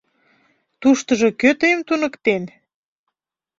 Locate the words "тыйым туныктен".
1.59-2.43